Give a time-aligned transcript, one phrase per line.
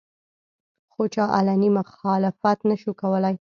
[0.93, 3.29] خو چا علني مخالفت نشو کولې